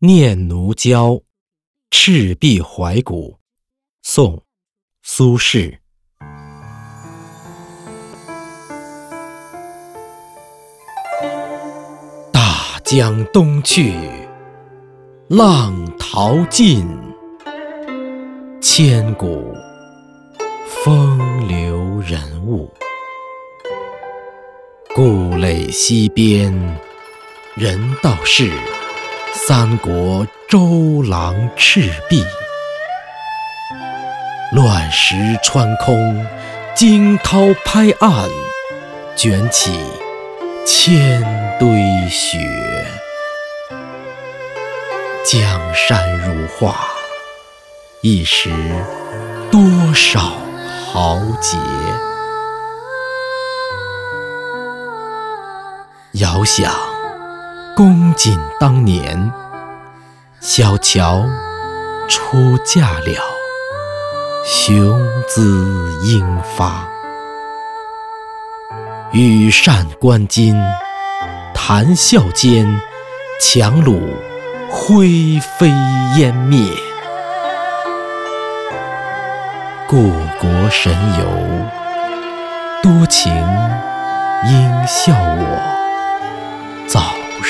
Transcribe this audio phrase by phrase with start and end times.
[0.00, 1.10] 念奴娇·
[1.90, 3.38] 赤壁怀古，
[4.02, 4.36] 宋·
[5.02, 5.78] 苏轼。
[12.32, 13.94] 大江东去，
[15.28, 16.84] 浪淘尽，
[18.60, 19.54] 千古
[20.66, 22.68] 风流人物。
[24.94, 26.52] 故垒西边，
[27.54, 28.50] 人道是。
[29.36, 32.24] 三国周郎赤壁，
[34.52, 36.24] 乱石穿空，
[36.76, 38.30] 惊涛拍岸，
[39.16, 39.72] 卷起
[40.64, 41.20] 千
[41.58, 41.68] 堆
[42.08, 42.38] 雪。
[45.26, 46.76] 江山如画，
[48.02, 48.50] 一时
[49.50, 49.60] 多
[49.92, 50.20] 少
[50.92, 51.58] 豪杰。
[56.12, 56.93] 遥想。
[57.76, 59.32] 公瑾当年，
[60.38, 61.24] 小乔
[62.08, 63.20] 出嫁了，
[64.44, 66.24] 雄姿英
[66.56, 66.88] 发。
[69.10, 70.54] 羽扇纶巾，
[71.52, 72.64] 谈笑间，
[73.40, 74.00] 樯橹
[74.70, 75.68] 灰飞
[76.16, 76.60] 烟灭。
[79.88, 81.26] 故国神游，
[82.84, 83.34] 多情
[84.44, 85.73] 应笑我。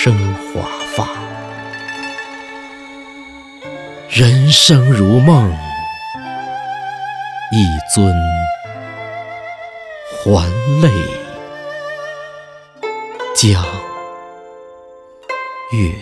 [0.00, 0.16] 生
[0.54, 0.62] 华
[0.94, 1.08] 发。
[4.08, 5.52] 人生如梦
[7.50, 8.14] 一尊
[10.22, 10.48] 还
[10.80, 10.88] 酹
[13.34, 13.60] 江
[15.72, 15.92] 月。